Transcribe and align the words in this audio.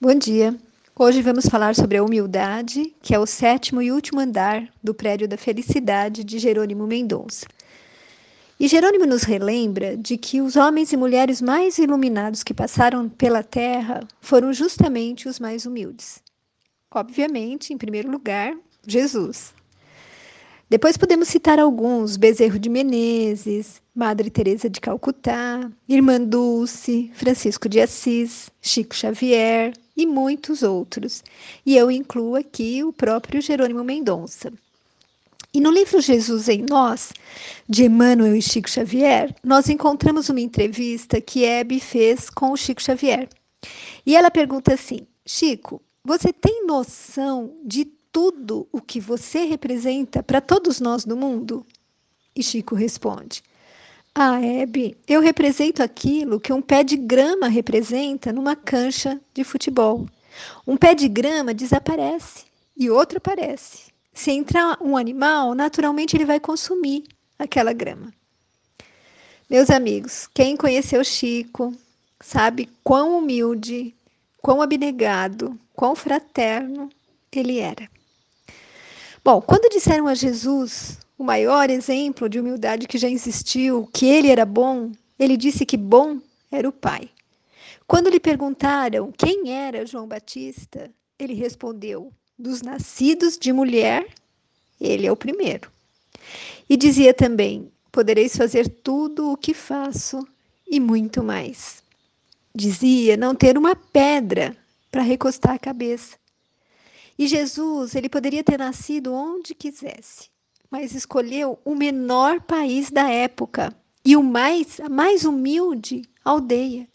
Bom 0.00 0.14
dia. 0.14 0.56
Hoje 0.96 1.20
vamos 1.22 1.46
falar 1.46 1.74
sobre 1.74 1.96
a 1.96 2.04
humildade, 2.04 2.94
que 3.02 3.12
é 3.12 3.18
o 3.18 3.26
sétimo 3.26 3.82
e 3.82 3.90
último 3.90 4.20
andar 4.20 4.72
do 4.80 4.94
prédio 4.94 5.26
da 5.26 5.36
felicidade 5.36 6.22
de 6.22 6.38
Jerônimo 6.38 6.86
Mendonça. 6.86 7.44
E 8.60 8.68
Jerônimo 8.68 9.06
nos 9.06 9.24
relembra 9.24 9.96
de 9.96 10.16
que 10.16 10.40
os 10.40 10.54
homens 10.54 10.92
e 10.92 10.96
mulheres 10.96 11.42
mais 11.42 11.78
iluminados 11.78 12.44
que 12.44 12.54
passaram 12.54 13.08
pela 13.08 13.42
terra 13.42 14.06
foram 14.20 14.52
justamente 14.52 15.28
os 15.28 15.40
mais 15.40 15.66
humildes. 15.66 16.22
Obviamente, 16.94 17.72
em 17.72 17.76
primeiro 17.76 18.08
lugar, 18.08 18.54
Jesus. 18.86 19.52
Depois 20.70 20.98
podemos 20.98 21.28
citar 21.28 21.58
alguns: 21.58 22.16
Bezerro 22.16 22.58
de 22.58 22.68
Menezes, 22.68 23.80
Madre 23.94 24.28
Teresa 24.28 24.68
de 24.68 24.80
Calcutá, 24.80 25.70
Irmã 25.88 26.20
Dulce, 26.20 27.10
Francisco 27.14 27.68
de 27.68 27.80
Assis, 27.80 28.50
Chico 28.60 28.94
Xavier 28.94 29.72
e 29.96 30.06
muitos 30.06 30.62
outros. 30.62 31.24
E 31.64 31.76
eu 31.76 31.90
incluo 31.90 32.36
aqui 32.36 32.84
o 32.84 32.92
próprio 32.92 33.40
Jerônimo 33.40 33.82
Mendonça. 33.82 34.52
E 35.54 35.60
no 35.60 35.70
livro 35.70 36.02
Jesus 36.02 36.48
em 36.48 36.66
Nós, 36.68 37.12
de 37.66 37.84
Emmanuel 37.84 38.36
e 38.36 38.42
Chico 38.42 38.68
Xavier, 38.68 39.34
nós 39.42 39.70
encontramos 39.70 40.28
uma 40.28 40.40
entrevista 40.40 41.20
que 41.20 41.44
Hebe 41.44 41.80
fez 41.80 42.28
com 42.28 42.52
o 42.52 42.56
Chico 42.56 42.82
Xavier. 42.82 43.28
E 44.04 44.14
ela 44.14 44.30
pergunta 44.30 44.74
assim: 44.74 45.00
Chico, 45.24 45.80
você 46.04 46.32
tem 46.32 46.66
noção 46.66 47.56
de 47.64 47.86
tudo 48.12 48.68
o 48.72 48.80
que 48.80 49.00
você 49.00 49.44
representa 49.44 50.22
para 50.22 50.40
todos 50.40 50.80
nós 50.80 51.04
do 51.04 51.16
mundo? 51.16 51.64
E 52.34 52.42
Chico 52.42 52.74
responde: 52.74 53.42
Ah, 54.14 54.40
Hebe, 54.40 54.96
eu 55.06 55.20
represento 55.20 55.82
aquilo 55.82 56.40
que 56.40 56.52
um 56.52 56.62
pé 56.62 56.82
de 56.82 56.96
grama 56.96 57.48
representa 57.48 58.32
numa 58.32 58.56
cancha 58.56 59.20
de 59.34 59.44
futebol. 59.44 60.06
Um 60.66 60.76
pé 60.76 60.94
de 60.94 61.08
grama 61.08 61.52
desaparece 61.52 62.44
e 62.76 62.90
outro 62.90 63.18
aparece. 63.18 63.92
Se 64.12 64.30
entrar 64.30 64.78
um 64.80 64.96
animal, 64.96 65.54
naturalmente 65.54 66.16
ele 66.16 66.24
vai 66.24 66.40
consumir 66.40 67.04
aquela 67.38 67.72
grama. 67.72 68.12
Meus 69.48 69.70
amigos, 69.70 70.28
quem 70.34 70.56
conheceu 70.56 71.02
Chico 71.02 71.74
sabe 72.20 72.68
quão 72.84 73.16
humilde, 73.18 73.94
quão 74.42 74.60
abnegado, 74.60 75.58
quão 75.72 75.94
fraterno 75.94 76.90
ele 77.38 77.58
era. 77.58 77.88
Bom, 79.24 79.40
quando 79.40 79.70
disseram 79.70 80.06
a 80.08 80.14
Jesus, 80.14 80.98
o 81.18 81.24
maior 81.24 81.70
exemplo 81.70 82.28
de 82.28 82.38
humildade 82.38 82.86
que 82.86 82.98
já 82.98 83.08
existiu, 83.08 83.88
que 83.92 84.06
ele 84.06 84.28
era 84.28 84.44
bom, 84.44 84.92
ele 85.18 85.36
disse 85.36 85.66
que 85.66 85.76
bom 85.76 86.18
era 86.50 86.68
o 86.68 86.72
Pai. 86.72 87.10
Quando 87.86 88.10
lhe 88.10 88.20
perguntaram 88.20 89.12
quem 89.16 89.52
era 89.52 89.86
João 89.86 90.06
Batista, 90.06 90.90
ele 91.18 91.34
respondeu: 91.34 92.12
dos 92.38 92.60
nascidos 92.60 93.38
de 93.38 93.52
mulher, 93.52 94.06
ele 94.80 95.06
é 95.06 95.12
o 95.12 95.16
primeiro. 95.16 95.70
E 96.68 96.76
dizia 96.76 97.14
também: 97.14 97.72
podereis 97.90 98.36
fazer 98.36 98.68
tudo 98.68 99.32
o 99.32 99.36
que 99.36 99.54
faço 99.54 100.26
e 100.66 100.78
muito 100.78 101.22
mais. 101.22 101.82
Dizia 102.54 103.16
não 103.16 103.34
ter 103.34 103.56
uma 103.56 103.74
pedra 103.74 104.54
para 104.90 105.00
recostar 105.00 105.54
a 105.54 105.58
cabeça. 105.58 106.17
E 107.18 107.26
Jesus, 107.26 107.94
ele 107.94 108.08
poderia 108.08 108.44
ter 108.44 108.58
nascido 108.58 109.12
onde 109.12 109.54
quisesse, 109.54 110.30
mas 110.70 110.94
escolheu 110.94 111.58
o 111.64 111.74
menor 111.74 112.40
país 112.40 112.90
da 112.90 113.10
época 113.10 113.74
e 114.04 114.16
o 114.16 114.22
mais, 114.22 114.78
a 114.78 114.88
mais 114.88 115.24
humilde 115.24 116.02
aldeia. 116.24 116.88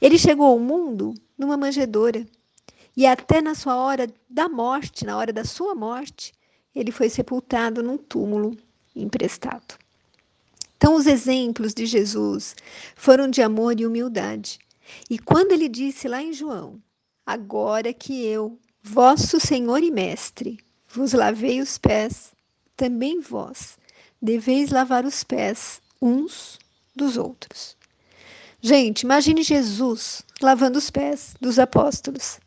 Ele 0.00 0.16
chegou 0.16 0.46
ao 0.46 0.58
mundo 0.58 1.14
numa 1.36 1.56
manjedoura 1.56 2.24
e 2.96 3.04
até 3.04 3.42
na 3.42 3.54
sua 3.54 3.76
hora 3.76 4.06
da 4.30 4.48
morte, 4.48 5.04
na 5.04 5.16
hora 5.16 5.32
da 5.32 5.44
sua 5.44 5.74
morte, 5.74 6.32
ele 6.74 6.92
foi 6.92 7.08
sepultado 7.10 7.82
num 7.82 7.98
túmulo 7.98 8.56
emprestado. 8.94 9.76
Então, 10.76 10.94
os 10.94 11.06
exemplos 11.06 11.74
de 11.74 11.86
Jesus 11.86 12.54
foram 12.94 13.28
de 13.28 13.42
amor 13.42 13.80
e 13.80 13.86
humildade. 13.86 14.58
E 15.10 15.18
quando 15.18 15.52
ele 15.52 15.68
disse 15.68 16.06
lá 16.06 16.22
em 16.22 16.32
João: 16.32 16.80
Agora 17.26 17.92
que 17.92 18.24
eu, 18.24 18.58
Vosso 18.88 19.40
Senhor 19.40 19.82
e 19.82 19.90
Mestre, 19.90 20.60
vos 20.88 21.12
lavei 21.12 21.60
os 21.60 21.76
pés, 21.76 22.30
também 22.76 23.20
vós 23.20 23.76
deveis 24.22 24.70
lavar 24.70 25.04
os 25.04 25.24
pés 25.24 25.82
uns 26.00 26.56
dos 26.94 27.16
outros. 27.16 27.76
Gente, 28.60 29.00
imagine 29.00 29.42
Jesus 29.42 30.22
lavando 30.40 30.78
os 30.78 30.88
pés 30.88 31.34
dos 31.40 31.58
apóstolos. 31.58 32.38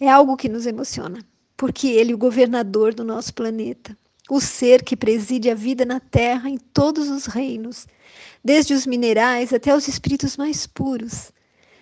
É 0.00 0.10
algo 0.10 0.36
que 0.36 0.48
nos 0.48 0.66
emociona, 0.66 1.20
porque 1.56 1.86
ele 1.86 2.12
o 2.12 2.18
governador 2.18 2.92
do 2.92 3.04
nosso 3.04 3.32
planeta, 3.32 3.96
o 4.28 4.40
ser 4.40 4.82
que 4.82 4.96
preside 4.96 5.48
a 5.50 5.54
vida 5.54 5.84
na 5.84 6.00
terra 6.00 6.50
em 6.50 6.58
todos 6.58 7.08
os 7.08 7.26
reinos, 7.26 7.86
desde 8.44 8.74
os 8.74 8.86
minerais 8.86 9.52
até 9.52 9.72
os 9.72 9.86
espíritos 9.86 10.36
mais 10.36 10.66
puros, 10.66 11.30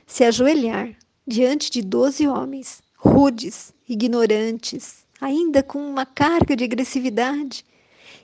se 0.06 0.24
ajoelhar 0.24 0.94
diante 1.26 1.70
de 1.70 1.80
doze 1.80 2.28
homens 2.28 2.82
rudes, 2.94 3.73
ignorantes, 3.88 5.04
ainda 5.20 5.62
com 5.62 5.78
uma 5.78 6.06
carga 6.06 6.56
de 6.56 6.64
agressividade, 6.64 7.64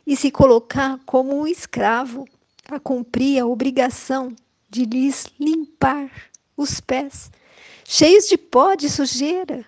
e 0.06 0.16
se 0.16 0.30
colocar 0.30 0.98
como 1.06 1.38
um 1.38 1.46
escravo 1.46 2.26
a 2.68 2.80
cumprir 2.80 3.40
a 3.40 3.46
obrigação 3.46 4.34
de 4.68 4.84
lhes 4.84 5.26
limpar 5.38 6.10
os 6.56 6.80
pés, 6.80 7.30
cheios 7.84 8.26
de 8.28 8.38
pó 8.38 8.74
de 8.74 8.88
sujeira. 8.88 9.64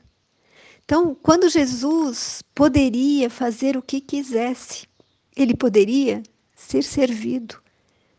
Então, 0.84 1.14
quando 1.14 1.48
Jesus 1.48 2.42
poderia 2.54 3.30
fazer 3.30 3.76
o 3.76 3.82
que 3.82 4.00
quisesse, 4.00 4.86
ele 5.34 5.56
poderia 5.56 6.22
ser 6.54 6.82
servido, 6.82 7.60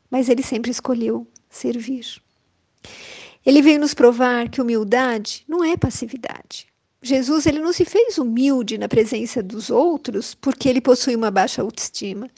mas 0.09 0.29
ele 0.29 0.43
sempre 0.43 0.71
escolheu 0.71 1.27
servir. 1.49 2.21
Ele 3.45 3.61
veio 3.61 3.79
nos 3.79 3.93
provar 3.93 4.49
que 4.49 4.61
humildade 4.61 5.43
não 5.47 5.63
é 5.63 5.77
passividade. 5.77 6.72
Jesus 7.03 7.45
ele 7.45 7.59
não 7.59 7.73
se 7.73 7.83
fez 7.83 8.17
humilde 8.17 8.77
na 8.77 8.87
presença 8.87 9.43
dos 9.43 9.69
outros 9.69 10.33
porque 10.33 10.69
ele 10.69 10.79
possui 10.79 11.15
uma 11.15 11.29
baixa 11.29 11.61
autoestima. 11.61 12.29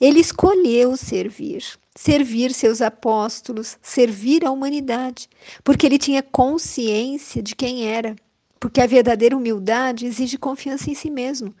Ele 0.00 0.18
escolheu 0.18 0.96
servir, 0.96 1.62
servir 1.94 2.52
seus 2.52 2.82
apóstolos, 2.82 3.78
servir 3.80 4.44
a 4.44 4.50
humanidade, 4.50 5.28
porque 5.62 5.86
ele 5.86 5.98
tinha 5.98 6.22
consciência 6.22 7.40
de 7.40 7.54
quem 7.54 7.86
era, 7.86 8.16
porque 8.58 8.80
a 8.80 8.86
verdadeira 8.86 9.36
humildade 9.36 10.06
exige 10.06 10.36
confiança 10.36 10.90
em 10.90 10.94
si 10.94 11.10
mesmo. 11.10 11.54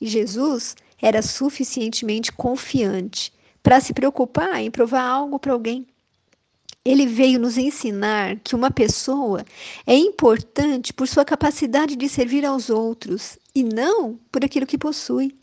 E 0.00 0.06
Jesus 0.06 0.74
era 1.00 1.20
suficientemente 1.20 2.32
confiante 2.32 3.32
para 3.62 3.80
se 3.80 3.92
preocupar 3.92 4.62
em 4.62 4.70
provar 4.70 5.02
algo 5.02 5.38
para 5.38 5.52
alguém. 5.52 5.86
Ele 6.88 7.04
veio 7.04 7.38
nos 7.38 7.58
ensinar 7.58 8.40
que 8.42 8.54
uma 8.54 8.70
pessoa 8.70 9.44
é 9.86 9.94
importante 9.94 10.90
por 10.90 11.06
sua 11.06 11.22
capacidade 11.22 11.94
de 11.94 12.08
servir 12.08 12.46
aos 12.46 12.70
outros 12.70 13.38
e 13.54 13.62
não 13.62 14.18
por 14.32 14.42
aquilo 14.42 14.66
que 14.66 14.78
possui, 14.78 15.36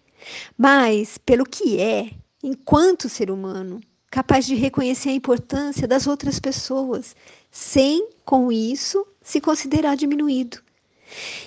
mas 0.57 1.19
pelo 1.19 1.45
que 1.45 1.79
é, 1.79 2.09
enquanto 2.44 3.07
ser 3.07 3.29
humano, 3.29 3.79
capaz 4.09 4.47
de 4.47 4.55
reconhecer 4.55 5.09
a 5.09 5.13
importância 5.13 5.88
das 5.88 6.07
outras 6.07 6.39
pessoas, 6.39 7.16
sem, 7.51 8.09
com 8.25 8.51
isso, 8.51 9.05
se 9.22 9.39
considerar 9.39 9.95
diminuído. 9.95 10.57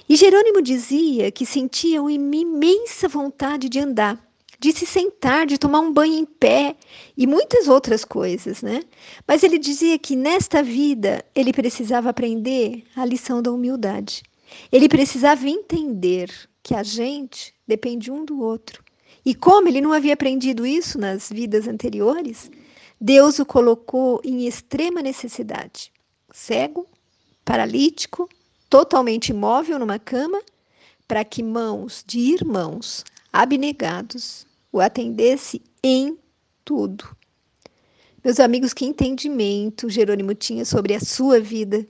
E 0.08 0.14
Jerônimo 0.14 0.62
dizia 0.62 1.32
que 1.32 1.44
sentia 1.44 2.00
uma 2.00 2.12
imensa 2.12 3.08
vontade 3.08 3.68
de 3.68 3.80
andar, 3.80 4.16
de 4.58 4.72
se 4.72 4.84
sentar, 4.84 5.46
de 5.46 5.56
tomar 5.56 5.80
um 5.80 5.92
banho 5.92 6.14
em 6.14 6.24
pé 6.24 6.76
e 7.16 7.26
muitas 7.26 7.68
outras 7.68 8.04
coisas, 8.04 8.60
né? 8.60 8.82
Mas 9.26 9.44
ele 9.44 9.58
dizia 9.58 9.98
que 9.98 10.16
nesta 10.16 10.62
vida 10.62 11.24
ele 11.34 11.52
precisava 11.52 12.10
aprender 12.10 12.84
a 12.96 13.04
lição 13.04 13.40
da 13.40 13.52
humildade. 13.52 14.22
Ele 14.72 14.88
precisava 14.88 15.48
entender 15.48 16.30
que 16.62 16.74
a 16.74 16.82
gente 16.82 17.54
depende 17.66 18.10
um 18.10 18.24
do 18.24 18.42
outro. 18.42 18.82
E 19.24 19.34
como 19.34 19.68
ele 19.68 19.80
não 19.80 19.92
havia 19.92 20.14
aprendido 20.14 20.66
isso 20.66 20.98
nas 20.98 21.30
vidas 21.30 21.68
anteriores, 21.68 22.50
Deus 23.00 23.38
o 23.38 23.46
colocou 23.46 24.20
em 24.24 24.46
extrema 24.46 25.00
necessidade. 25.00 25.92
Cego, 26.32 26.86
paralítico, 27.44 28.28
totalmente 28.68 29.28
imóvel 29.28 29.78
numa 29.78 29.98
cama, 29.98 30.40
para 31.06 31.24
que 31.24 31.42
mãos 31.42 32.02
de 32.06 32.18
irmãos 32.18 33.04
abnegados 33.32 34.47
o 34.72 34.80
atendesse 34.80 35.62
em 35.82 36.18
tudo. 36.64 37.16
Meus 38.24 38.40
amigos, 38.40 38.74
que 38.74 38.84
entendimento 38.84 39.88
Jerônimo 39.88 40.34
tinha 40.34 40.64
sobre 40.64 40.94
a 40.94 41.00
sua 41.00 41.40
vida, 41.40 41.86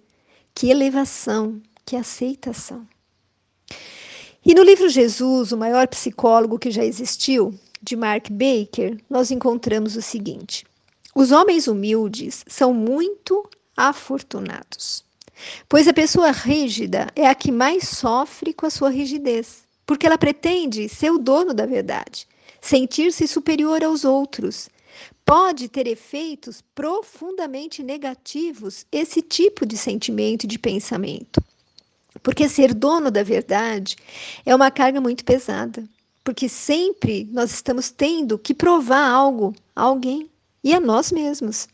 que 0.55 0.71
elevação, 0.71 1.61
que 1.85 1.97
aceitação. 1.97 2.87
E 4.45 4.55
no 4.55 4.63
livro 4.63 4.89
Jesus, 4.89 5.53
o 5.53 5.57
maior 5.57 5.89
psicólogo 5.89 6.59
que 6.59 6.71
já 6.71 6.85
existiu, 6.85 7.53
de 7.83 7.97
Mark 7.97 8.29
Baker, 8.31 8.99
nós 9.09 9.31
encontramos 9.31 9.97
o 9.97 10.03
seguinte: 10.03 10.65
os 11.15 11.33
homens 11.33 11.67
humildes 11.67 12.45
são 12.47 12.73
muito 12.73 13.49
afortunados. 13.77 15.05
Pois 15.69 15.87
a 15.87 15.93
pessoa 15.93 16.33
rígida 16.33 17.07
é 17.15 17.29
a 17.29 17.35
que 17.35 17.53
mais 17.53 17.89
sofre 17.89 18.53
com 18.53 18.67
a 18.67 18.71
sua 18.71 18.91
rigidez, 18.91 19.63
porque 19.87 20.07
ela 20.07 20.19
pretende 20.19 20.89
ser 20.89 21.11
o 21.11 21.19
dono 21.19 21.55
da 21.55 21.65
verdade, 21.65 22.27
sentir-se 22.61 23.27
superior 23.27 23.83
aos 23.85 24.05
outros. 24.05 24.69
Pode 25.25 25.69
ter 25.69 25.87
efeitos 25.87 26.63
profundamente 26.75 27.83
negativos 27.83 28.87
esse 28.91 29.21
tipo 29.21 29.67
de 29.67 29.77
sentimento 29.77 30.45
e 30.45 30.47
de 30.47 30.59
pensamento. 30.59 31.43
Porque 32.23 32.49
ser 32.49 32.75
dono 32.75 33.11
da 33.11 33.23
verdade 33.23 33.97
é 34.45 34.55
uma 34.55 34.71
carga 34.71 35.01
muito 35.01 35.25
pesada. 35.25 35.85
Porque 36.25 36.49
sempre 36.49 37.29
nós 37.33 37.53
estamos 37.53 37.91
tendo 37.91 38.39
que 38.39 38.55
provar 38.55 39.09
algo 39.09 39.55
a 39.75 39.83
alguém 39.83 40.29
e 40.63 40.75
a 40.75 40.81
nós 40.81 41.13
mesmos. 41.13 41.69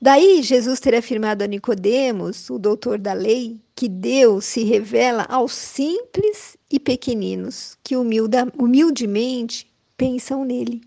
Daí 0.00 0.42
Jesus 0.42 0.78
ter 0.78 0.94
afirmado 0.94 1.42
a 1.42 1.46
Nicodemos, 1.46 2.48
o 2.50 2.58
doutor 2.58 2.98
da 2.98 3.12
lei, 3.12 3.58
que 3.74 3.88
Deus 3.88 4.44
se 4.44 4.62
revela 4.62 5.26
aos 5.28 5.52
simples 5.52 6.56
e 6.70 6.78
pequeninos, 6.78 7.76
que 7.82 7.96
humilda, 7.96 8.46
humildemente 8.56 9.66
pensam 9.98 10.44
nele. 10.44 10.80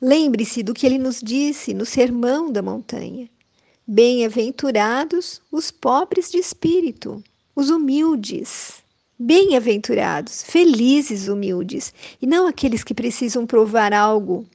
Lembre-se 0.00 0.62
do 0.62 0.72
que 0.72 0.86
ele 0.86 0.98
nos 0.98 1.20
disse 1.20 1.74
no 1.74 1.84
Sermão 1.84 2.50
da 2.50 2.62
Montanha. 2.62 3.28
Bem-aventurados 3.86 5.40
os 5.52 5.70
pobres 5.70 6.30
de 6.30 6.38
espírito, 6.38 7.22
os 7.54 7.68
humildes. 7.68 8.82
Bem-aventurados, 9.18 10.44
felizes 10.44 11.28
humildes, 11.28 11.92
e 12.22 12.26
não 12.26 12.46
aqueles 12.46 12.84
que 12.84 12.94
precisam 12.94 13.46
provar 13.46 13.92
algo, 13.92 14.46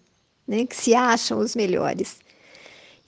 né, 0.48 0.66
que 0.66 0.76
se 0.76 0.96
acham 0.96 1.40
os 1.40 1.54
melhores. 1.54 2.18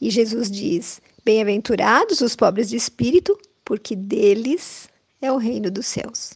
E 0.02 0.10
Jesus 0.10 0.52
diz: 0.52 1.02
Bem-aventurados 1.24 2.20
os 2.20 2.36
pobres 2.36 2.68
de 2.70 2.76
espírito, 2.76 3.40
porque 3.64 3.96
deles 3.96 4.90
é 5.22 5.32
o 5.32 5.38
reino 5.38 5.72
dos 5.72 5.86
céus. 5.86 6.34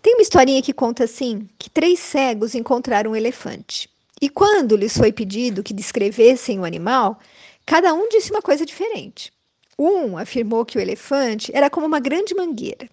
Tem 0.00 0.14
uma 0.14 0.22
historinha 0.22 0.62
que 0.62 0.72
conta 0.72 1.04
assim: 1.04 1.48
que 1.58 1.70
três 1.70 1.98
cegos 1.98 2.54
encontraram 2.54 3.12
um 3.12 3.16
elefante. 3.16 3.88
E 4.20 4.28
quando 4.28 4.76
lhes 4.76 4.96
foi 4.96 5.12
pedido 5.12 5.62
que 5.62 5.74
descrevessem 5.74 6.60
o 6.60 6.64
animal, 6.64 7.18
cada 7.66 7.92
um 7.92 8.08
disse 8.08 8.30
uma 8.30 8.42
coisa 8.42 8.64
diferente. 8.64 9.32
Um 9.78 10.16
afirmou 10.16 10.64
que 10.64 10.78
o 10.78 10.80
elefante 10.80 11.50
era 11.54 11.68
como 11.68 11.86
uma 11.86 11.98
grande 11.98 12.34
mangueira. 12.34 12.88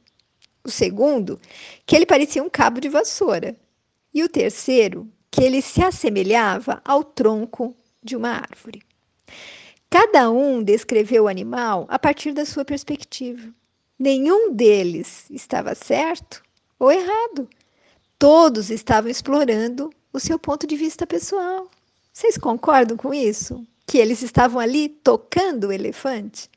O 0.64 0.72
segundo, 0.72 1.40
que 1.86 1.96
ele 1.96 2.06
parecia 2.06 2.44
um 2.44 2.50
cabo 2.50 2.80
de 2.80 2.90
vassoura. 2.90 3.56
E 4.14 4.24
o 4.24 4.30
terceiro, 4.30 5.08
que 5.30 5.44
ele 5.44 5.62
se 5.62 5.84
assemelhava 5.84 6.82
ao 6.84 7.04
tronco 7.04 7.76
de 8.04 8.16
uma 8.16 8.30
árvore. 8.30 8.82
Cada 9.90 10.32
um 10.32 10.64
descreveu 10.64 11.26
o 11.26 11.28
animal 11.28 11.86
a 11.90 12.00
partir 12.00 12.34
da 12.34 12.46
sua 12.46 12.66
perspectiva. 12.66 13.54
Nenhum 13.98 14.54
deles 14.54 15.26
estava 15.30 15.76
certo 15.76 16.42
ou 16.80 16.92
errado. 16.92 17.48
Todos 18.18 18.70
estavam 18.70 19.12
explorando 19.12 19.92
o 20.12 20.20
seu 20.20 20.40
ponto 20.40 20.66
de 20.66 20.76
vista 20.76 21.06
pessoal. 21.06 21.70
Vocês 22.12 22.38
concordam 22.38 22.98
com 22.98 23.14
isso? 23.14 23.64
Que 23.86 23.98
eles 23.98 24.24
estavam 24.24 24.60
ali 24.60 24.90
tocando 24.90 25.68
o 25.68 25.72
elefante? 25.72 26.50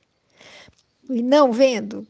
e 1.09 1.23
não 1.23 1.53
vendo? 1.53 2.07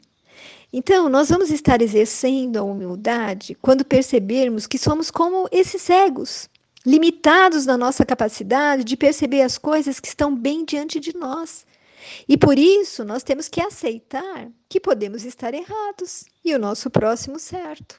Então, 0.72 1.08
nós 1.08 1.28
vamos 1.28 1.50
estar 1.50 1.82
exercendo 1.82 2.56
a 2.56 2.62
humildade 2.62 3.56
quando 3.60 3.84
percebermos 3.84 4.66
que 4.66 4.78
somos 4.78 5.10
como 5.10 5.48
esses 5.52 5.82
cegos, 5.82 6.48
limitados 6.84 7.66
na 7.66 7.76
nossa 7.76 8.06
capacidade 8.06 8.82
de 8.82 8.96
perceber 8.96 9.42
as 9.42 9.58
coisas 9.58 10.00
que 10.00 10.08
estão 10.08 10.34
bem 10.34 10.64
diante 10.64 10.98
de 10.98 11.14
nós. 11.14 11.66
E 12.28 12.36
por 12.36 12.58
isso, 12.58 13.04
nós 13.04 13.22
temos 13.22 13.48
que 13.48 13.60
aceitar 13.60 14.50
que 14.68 14.80
podemos 14.80 15.24
estar 15.24 15.54
errados 15.54 16.24
e 16.44 16.54
o 16.54 16.58
nosso 16.58 16.90
próximo 16.90 17.38
certo. 17.38 17.98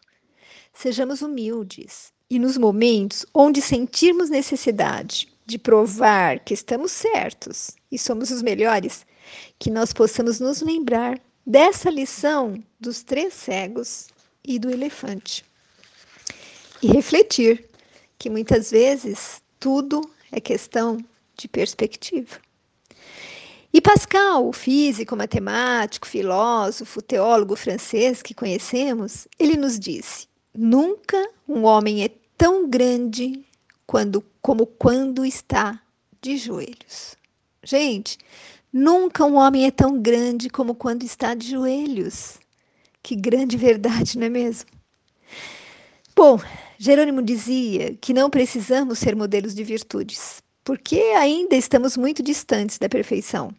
Sejamos 0.73 1.21
humildes 1.21 2.11
e 2.29 2.39
nos 2.39 2.57
momentos 2.57 3.25
onde 3.33 3.61
sentirmos 3.61 4.29
necessidade 4.29 5.27
de 5.45 5.57
provar 5.57 6.39
que 6.39 6.53
estamos 6.53 6.91
certos 6.91 7.71
e 7.91 7.99
somos 7.99 8.31
os 8.31 8.41
melhores, 8.41 9.05
que 9.59 9.69
nós 9.69 9.93
possamos 9.93 10.39
nos 10.39 10.61
lembrar 10.61 11.19
dessa 11.45 11.89
lição 11.89 12.61
dos 12.79 13.03
três 13.03 13.33
cegos 13.33 14.07
e 14.43 14.57
do 14.57 14.69
elefante. 14.69 15.45
E 16.81 16.87
refletir 16.87 17.69
que 18.17 18.29
muitas 18.29 18.71
vezes 18.71 19.41
tudo 19.59 20.01
é 20.31 20.39
questão 20.39 20.97
de 21.37 21.47
perspectiva. 21.47 22.39
E 23.73 23.81
Pascal, 23.81 24.47
o 24.47 24.53
físico, 24.53 25.15
matemático, 25.15 26.07
filósofo, 26.07 27.01
teólogo 27.01 27.55
francês 27.55 28.21
que 28.21 28.35
conhecemos, 28.35 29.27
ele 29.39 29.57
nos 29.57 29.79
disse: 29.79 30.27
nunca 30.53 31.27
um 31.47 31.63
homem 31.63 32.03
é 32.03 32.09
tão 32.37 32.69
grande 32.69 33.43
quando, 33.87 34.23
como 34.41 34.65
quando 34.67 35.25
está 35.25 35.81
de 36.21 36.37
joelhos. 36.37 37.15
Gente, 37.63 38.17
Nunca 38.73 39.23
um 39.23 39.35
homem 39.35 39.67
é 39.67 39.71
tão 39.71 40.01
grande 40.01 40.49
como 40.49 40.73
quando 40.73 41.03
está 41.03 41.35
de 41.35 41.51
joelhos. 41.51 42.39
Que 43.03 43.15
grande 43.15 43.55
verdade, 43.55 44.17
não 44.17 44.25
é 44.25 44.29
mesmo? 44.29 44.67
Bom, 46.15 46.39
Jerônimo 46.79 47.21
dizia 47.21 47.95
que 48.01 48.15
não 48.15 48.31
precisamos 48.31 48.97
ser 48.97 49.15
modelos 49.15 49.53
de 49.53 49.63
virtudes, 49.63 50.41
porque 50.63 50.99
ainda 51.15 51.55
estamos 51.55 51.95
muito 51.95 52.23
distantes 52.23 52.79
da 52.79 52.89
perfeição, 52.89 53.53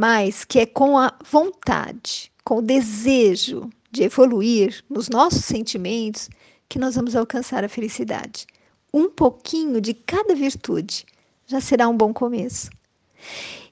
mas 0.00 0.46
que 0.46 0.58
é 0.58 0.64
com 0.64 0.96
a 0.96 1.12
vontade, 1.30 2.32
com 2.42 2.56
o 2.56 2.62
desejo 2.62 3.68
de 3.90 4.04
evoluir 4.04 4.82
nos 4.88 5.10
nossos 5.10 5.44
sentimentos 5.44 6.30
que 6.70 6.78
nós 6.78 6.94
vamos 6.94 7.14
alcançar 7.14 7.62
a 7.64 7.68
felicidade. 7.68 8.46
Um 8.94 9.10
pouquinho 9.10 9.78
de 9.78 9.92
cada 9.92 10.34
virtude 10.34 11.04
já 11.46 11.60
será 11.60 11.86
um 11.86 11.94
bom 11.94 12.14
começo 12.14 12.70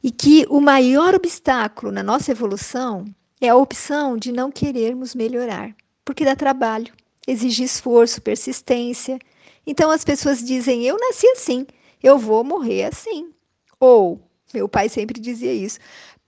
e 0.04 0.10
que 0.10 0.44
o 0.50 0.60
maior 0.60 1.14
obstáculo 1.14 1.90
na 1.90 2.02
nossa 2.02 2.30
evolução 2.30 3.06
é 3.40 3.48
a 3.48 3.56
opção 3.56 4.18
de 4.18 4.30
não 4.30 4.50
querermos 4.50 5.14
melhorar, 5.14 5.74
porque 6.04 6.26
dá 6.26 6.36
trabalho, 6.36 6.92
exige 7.26 7.62
esforço, 7.62 8.20
persistência. 8.20 9.18
Então 9.66 9.90
as 9.90 10.04
pessoas 10.04 10.44
dizem: 10.44 10.84
Eu 10.84 10.98
nasci 10.98 11.26
assim, 11.28 11.66
eu 12.02 12.18
vou 12.18 12.44
morrer 12.44 12.84
assim. 12.84 13.30
Ou, 13.80 14.20
meu 14.52 14.68
pai 14.68 14.90
sempre 14.90 15.18
dizia 15.18 15.54
isso: 15.54 15.78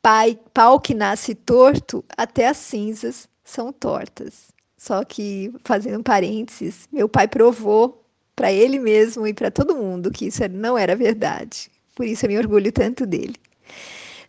pai, 0.02 0.38
pau 0.54 0.80
que 0.80 0.94
nasce 0.94 1.34
torto, 1.34 2.04
até 2.16 2.48
as 2.48 2.56
cinzas 2.56 3.28
são 3.44 3.72
tortas. 3.72 4.50
Só 4.76 5.04
que, 5.04 5.52
fazendo 5.64 6.02
parênteses, 6.02 6.88
meu 6.90 7.08
pai 7.08 7.28
provou 7.28 8.02
para 8.34 8.50
ele 8.50 8.78
mesmo 8.78 9.26
e 9.26 9.34
para 9.34 9.50
todo 9.50 9.76
mundo 9.76 10.10
que 10.10 10.26
isso 10.26 10.42
não 10.48 10.78
era 10.78 10.96
verdade. 10.96 11.70
Por 11.94 12.06
isso 12.06 12.24
eu 12.24 12.30
me 12.30 12.38
orgulho 12.38 12.72
tanto 12.72 13.04
dele. 13.04 13.36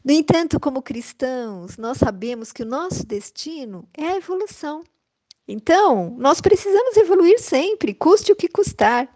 No 0.04 0.12
entanto, 0.12 0.60
como 0.60 0.82
cristãos, 0.82 1.78
nós 1.78 1.98
sabemos 1.98 2.52
que 2.52 2.64
o 2.64 2.66
nosso 2.66 3.06
destino 3.06 3.88
é 3.94 4.08
a 4.08 4.18
evolução. 4.18 4.84
Então, 5.48 6.16
nós 6.18 6.42
precisamos 6.42 6.98
evoluir 6.98 7.40
sempre, 7.40 7.94
custe 7.94 8.32
o 8.32 8.36
que 8.36 8.48
custar. 8.50 9.08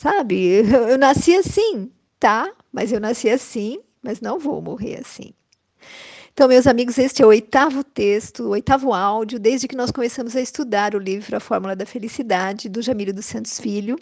Sabe? 0.00 0.62
Eu, 0.72 0.88
eu 0.88 0.98
nasci 0.98 1.34
assim, 1.36 1.90
tá? 2.18 2.50
Mas 2.72 2.92
eu 2.92 3.00
nasci 3.00 3.28
assim, 3.28 3.80
mas 4.02 4.20
não 4.20 4.38
vou 4.38 4.62
morrer 4.62 5.00
assim. 5.00 5.34
Então, 6.32 6.48
meus 6.48 6.66
amigos, 6.66 6.98
este 6.98 7.22
é 7.22 7.24
o 7.24 7.28
oitavo 7.28 7.84
texto, 7.84 8.42
o 8.42 8.48
oitavo 8.50 8.92
áudio, 8.92 9.38
desde 9.38 9.68
que 9.68 9.76
nós 9.76 9.92
começamos 9.92 10.34
a 10.34 10.40
estudar 10.40 10.94
o 10.96 10.98
livro 10.98 11.36
A 11.36 11.40
Fórmula 11.40 11.76
da 11.76 11.86
Felicidade, 11.86 12.68
do 12.68 12.82
Jamílio 12.82 13.14
dos 13.14 13.26
Santos 13.26 13.60
Filho, 13.60 13.96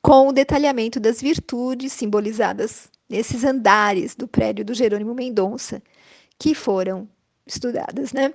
com 0.00 0.28
o 0.28 0.32
detalhamento 0.32 0.98
das 0.98 1.20
virtudes 1.20 1.92
simbolizadas 1.92 2.88
nesses 3.06 3.44
andares 3.44 4.14
do 4.14 4.26
prédio 4.26 4.64
do 4.64 4.72
Jerônimo 4.72 5.14
Mendonça, 5.14 5.82
que 6.38 6.54
foram 6.54 7.06
estudadas, 7.46 8.14
né? 8.14 8.32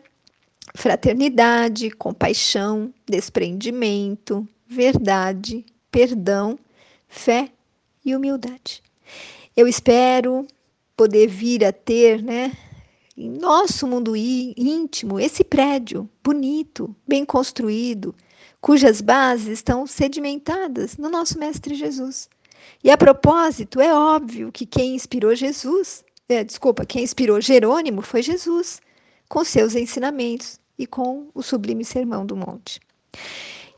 Fraternidade, 0.75 1.89
compaixão, 1.89 2.93
desprendimento, 3.07 4.47
verdade, 4.67 5.65
perdão, 5.91 6.57
fé 7.07 7.49
e 8.05 8.15
humildade. 8.15 8.83
Eu 9.57 9.67
espero 9.67 10.45
poder 10.95 11.27
vir 11.27 11.65
a 11.65 11.71
ter, 11.71 12.21
né, 12.21 12.51
nosso 13.27 13.85
mundo 13.85 14.15
íntimo, 14.15 15.19
esse 15.19 15.43
prédio 15.43 16.09
bonito, 16.23 16.95
bem 17.05 17.25
construído, 17.25 18.15
cujas 18.61 19.01
bases 19.01 19.47
estão 19.47 19.85
sedimentadas 19.85 20.95
no 20.97 21.09
nosso 21.09 21.37
Mestre 21.37 21.75
Jesus. 21.75 22.29
E 22.83 22.89
a 22.89 22.97
propósito, 22.97 23.81
é 23.81 23.93
óbvio 23.93 24.51
que 24.51 24.65
quem 24.65 24.95
inspirou 24.95 25.35
Jesus, 25.35 26.03
é, 26.29 26.43
desculpa, 26.43 26.85
quem 26.85 27.03
inspirou 27.03 27.41
Jerônimo 27.41 28.01
foi 28.01 28.21
Jesus, 28.21 28.79
com 29.27 29.43
seus 29.43 29.75
ensinamentos 29.75 30.59
e 30.77 30.87
com 30.87 31.27
o 31.33 31.41
sublime 31.41 31.83
Sermão 31.83 32.25
do 32.25 32.35
Monte. 32.35 32.79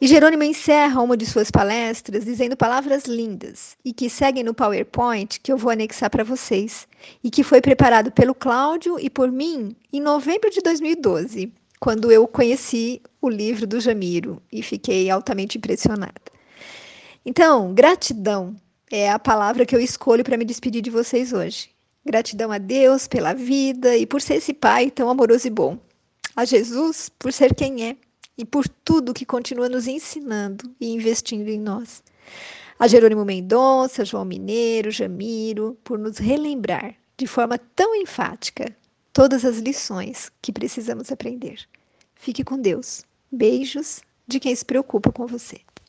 E 0.01 0.08
Jerônimo 0.08 0.41
encerra 0.41 1.00
uma 1.00 1.15
de 1.15 1.27
suas 1.27 1.51
palestras 1.51 2.25
dizendo 2.25 2.58
palavras 2.58 3.03
lindas 3.05 3.77
e 3.86 3.93
que 3.93 4.10
seguem 4.10 4.43
no 4.43 4.51
PowerPoint 4.51 5.39
que 5.39 5.51
eu 5.51 5.58
vou 5.58 5.72
anexar 5.72 6.10
para 6.10 6.24
vocês 6.24 6.88
e 7.24 7.29
que 7.29 7.43
foi 7.43 7.62
preparado 7.62 8.12
pelo 8.12 8.34
Cláudio 8.34 9.00
e 9.00 9.12
por 9.12 9.31
mim 9.31 9.75
em 9.93 10.01
novembro 10.01 10.50
de 10.50 10.60
2012, 10.60 11.53
quando 11.79 12.12
eu 12.12 12.27
conheci 12.27 13.00
o 13.22 13.29
livro 13.29 13.67
do 13.67 13.79
Jamiro 13.79 14.41
e 14.51 14.63
fiquei 14.63 15.08
altamente 15.08 15.60
impressionada. 15.60 16.20
Então, 17.24 17.72
gratidão 17.72 18.55
é 18.91 19.12
a 19.12 19.20
palavra 19.20 19.67
que 19.67 19.75
eu 19.75 19.79
escolho 19.79 20.24
para 20.24 20.36
me 20.36 20.46
despedir 20.46 20.81
de 20.81 20.89
vocês 20.89 21.31
hoje. 21.31 21.70
Gratidão 22.03 22.51
a 22.51 22.58
Deus 22.58 23.08
pela 23.08 23.34
vida 23.34 23.96
e 23.96 24.08
por 24.08 24.20
ser 24.20 24.38
esse 24.38 24.51
Pai 24.51 24.89
tão 24.89 25.12
amoroso 25.12 25.46
e 25.46 25.51
bom. 25.51 25.77
A 26.36 26.43
Jesus 26.43 27.08
por 27.20 27.31
ser 27.31 27.53
quem 27.53 27.84
é 27.88 27.96
e 28.41 28.45
por 28.45 28.67
tudo 28.67 29.13
que 29.13 29.24
continua 29.24 29.69
nos 29.69 29.86
ensinando 29.86 30.74
e 30.81 30.89
investindo 30.91 31.48
em 31.48 31.60
nós. 31.60 32.01
A 32.79 32.88
Jerônimo 32.88 33.24
Mendonça, 33.24 34.03
João 34.03 34.25
Mineiro, 34.25 34.89
Jamiro, 34.89 35.77
por 35.83 36.00
nos 36.00 36.17
relembrar 36.17 36.95
de 37.15 37.27
forma 37.27 37.60
tão 37.75 37.95
enfática 37.95 38.75
todas 39.13 39.45
as 39.45 39.60
lições 39.60 40.31
que 40.41 40.51
precisamos 40.51 41.12
aprender. 41.12 41.60
Fique 42.15 42.43
com 42.43 42.60
Deus. 42.60 43.03
Beijos 43.31 44.01
de 44.27 44.39
quem 44.39 44.55
se 44.55 44.65
preocupa 44.65 45.12
com 45.12 45.27
você. 45.27 45.62